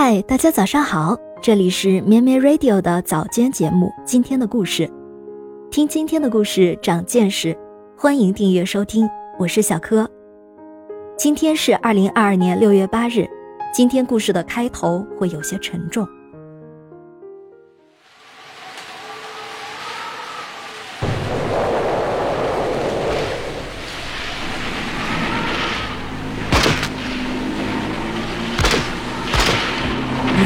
[0.00, 3.92] 嗨，大家早上好，这里是绵绵 Radio 的早间节目。
[4.06, 4.88] 今天的故事，
[5.72, 7.58] 听今天的故事长见识，
[7.96, 10.08] 欢迎订阅收听，我是小柯。
[11.16, 13.26] 今天是二零二二年六月八日，
[13.74, 16.06] 今天故事的开头会有些沉重。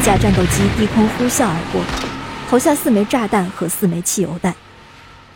[0.02, 1.80] 架战斗机低空呼啸而过，
[2.50, 4.52] 投下四枚炸弹和四枚汽油弹。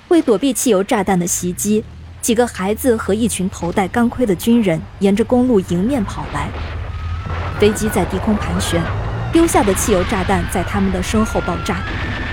[0.08, 1.84] 为躲避汽油炸弹的袭击，
[2.20, 6.48] 几个孩子和一群头戴钢盔的军人沿着公路迎面跑来。
[7.60, 8.82] 飞机在低空盘旋，
[9.32, 11.76] 丢下的汽油炸弹在他们的身后爆炸，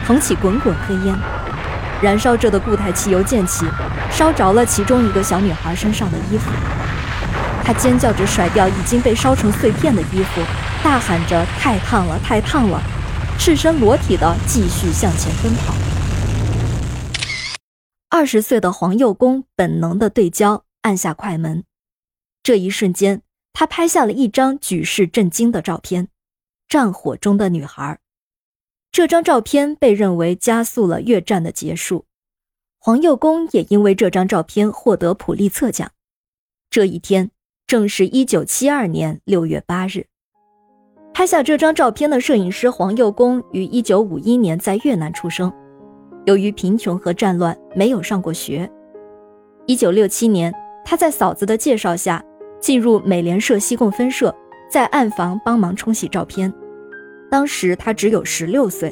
[0.03, 1.15] 腾起滚滚黑烟。
[2.01, 3.63] 燃烧着的固态汽油溅起，
[4.09, 6.49] 烧着了其中一个小女孩身上的衣服。
[7.63, 10.41] 她尖叫着甩掉已经被烧成碎片的衣服。
[10.83, 12.81] 大喊着“太烫了，太烫了”，
[13.39, 15.73] 赤身裸体的继续向前奔跑。
[18.09, 21.63] 二十岁的黄佑公本能的对焦，按下快门。
[22.43, 23.21] 这一瞬间，
[23.53, 26.09] 他拍下了一张举世震惊的照片：
[26.67, 27.99] 战火中的女孩。
[28.91, 32.05] 这张照片被认为加速了越战的结束。
[32.77, 35.89] 黄佑公也因为这张照片获得普利策奖。
[36.69, 37.31] 这一天
[37.65, 40.07] 正是一九七二年六月八日。
[41.13, 45.53] 拍下这张照片的摄影师黄佑公于1951年在越南出生，
[46.25, 48.67] 由于贫穷和战乱，没有上过学。
[49.67, 50.51] 1967年，
[50.83, 52.23] 他在嫂子的介绍下
[52.59, 54.33] 进入美联社西贡分社，
[54.71, 56.51] 在暗房帮忙冲洗照片。
[57.29, 58.91] 当时他只有16岁。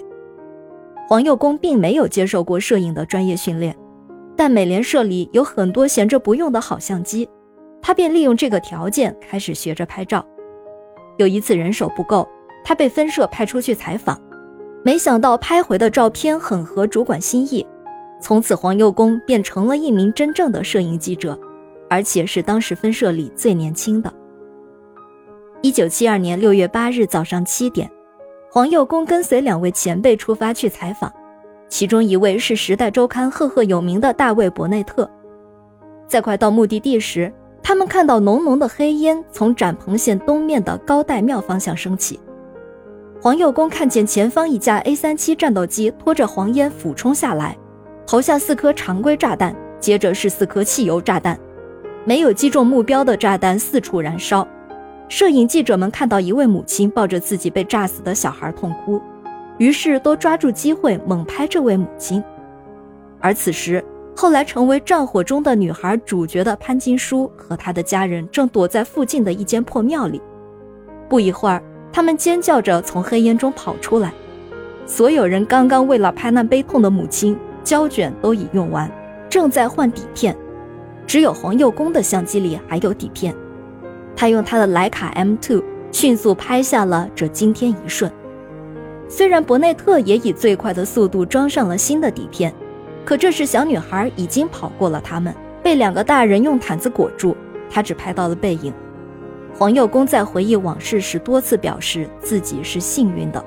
[1.10, 3.76] 黄佑公并没有接受过摄影的专业训练，
[4.38, 7.28] 但美联社里有很多闲着不用的好相机，
[7.82, 10.24] 他便利用这个条件开始学着拍照。
[11.22, 12.28] 有一次人手不够，
[12.64, 14.20] 他被分社派出去采访，
[14.84, 17.64] 没想到拍回的照片很合主管心意，
[18.20, 21.40] 从此黄佑公便成了一名真正的摄影记者，
[21.88, 24.12] 而且是当时分社里最年轻的。
[25.62, 27.88] 一九七二年六月八日早上七点，
[28.50, 31.14] 黄佑公跟随两位前辈出发去采访，
[31.70, 35.08] 其中一位是《时代周刊》赫赫有名的大卫·伯内特，
[36.08, 37.32] 在快到目的地时。
[37.64, 42.20] 他们看到浓浓的黑烟从展鹏县东面的高岱庙方向升起。
[43.22, 47.56] 黄佑公看见前方一架 A37 战斗机拖着黄烟俯冲下来，
[48.06, 51.40] 投下四颗常规炸弹，接着是四颗汽油炸弹。
[52.04, 54.46] 没有击中目标的炸弹四处燃烧。
[55.08, 59.00] 摄影记者们看到一位母亲抱着自己被炸死的小孩痛哭，
[59.60, 62.24] 于是都抓住机会猛拍这位母亲。
[63.20, 63.84] 而此时。
[64.16, 70.22] 后来成为战火中的女孩主角的潘金书和她的家人正躲在附近的一间破庙里。
[71.10, 71.62] 不一会儿，
[71.92, 74.14] 他们尖叫着从黑烟中跑出来。
[74.86, 78.92] 所有人刚刚为了拍那悲痛的母亲，胶卷都已用完，
[79.30, 80.36] 正在换底片。
[81.08, 83.36] 只有黄佑公的相机里还有底片，
[84.16, 88.12] 他用他的徕卡 M2 迅速拍下了这惊天一瞬。
[89.10, 92.54] 虽然伯内特也以最快的速度装上了新的底片。
[93.04, 97.36] 可这时，小女孩已经跑过了他们，被两个大人用毯子裹住。
[97.70, 98.74] 她只拍到了背影。
[99.54, 103.44] 黄佑公在回忆往事时多次表示自己是幸运的。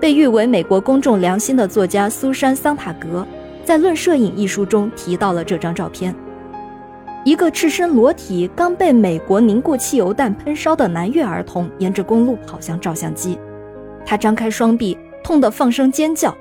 [0.00, 3.26] 被誉为美国公众良心的作家苏珊·桑塔格
[3.64, 6.14] 在《论摄影》一书中提到了这张照片：
[7.24, 13.38] 一个赤身裸体、刚被美国凝固汽油弹喷烧的南越儿童沿着公路跑向照相机，
[14.06, 16.34] 他张开双臂，痛得放声尖叫。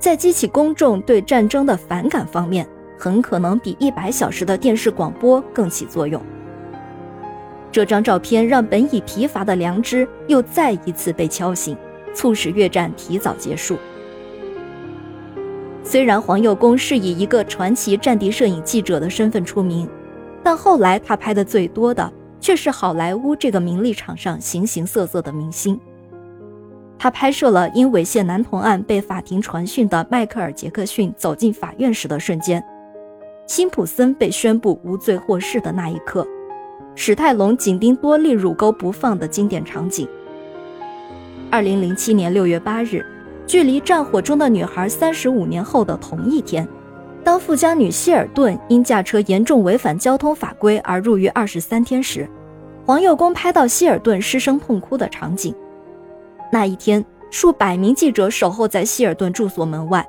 [0.00, 2.66] 在激起公众对战争的反感方面，
[2.98, 6.20] 很可能比一百小时的电视广播更起作用。
[7.70, 11.76] 这张照片让本已疲乏的良知又再一次被敲醒，
[12.14, 13.76] 促使越战提早结束。
[15.84, 19.86] 虽然黄佑公是以一个传奇战地摄影记者的身份出名，
[20.42, 22.10] 但后来他拍的最多的
[22.40, 25.78] 却是好莱坞这个名利场上形形色色的明星。
[27.02, 32.62] 他拍摄了因猥亵男童案被法庭传讯的迈克尔·杰克逊走进法院时的瞬间，
[33.46, 36.28] 辛普森被宣布无罪获释的那一刻，
[36.94, 40.06] 史泰龙紧盯多利乳沟不放的经典场景。
[41.50, 43.02] 二零零七年六月八日，
[43.46, 46.68] 距离战火中的女孩三十五年后的同一天，
[47.24, 52.28] 当富家女希尔顿因驾车严重违反交通法规而入狱二十三天时，
[52.84, 55.54] 黄佑公拍到希尔顿失声痛哭的场景。
[56.52, 60.06] 那一天，数百名记者守候在希尔顿住所门外。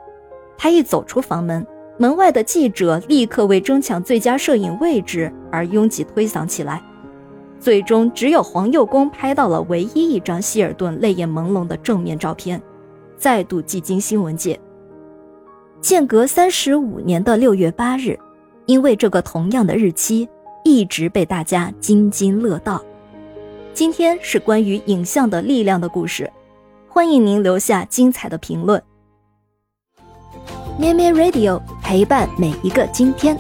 [0.58, 1.66] 他一走出房门，
[1.98, 6.82] 门外的记者立刻为争抢最佳摄影位置而拥挤推搡起来。
[7.60, 12.60] 最终只有黄佑公拍到了唯一一张希尔顿泪眼朦胧的正面照片，
[13.18, 14.60] 再度寂惊新闻界。
[15.80, 18.18] 间隔三十五年的六月八日，
[18.66, 20.28] 因为这个同样的日期，
[20.64, 22.84] 一直被大家津津乐道。
[23.74, 26.30] 今天是关于影像的力量的故事，
[26.88, 28.82] 欢迎您留下精彩的评论。
[30.78, 33.38] 咩咩 Radio 陪伴每一个今天。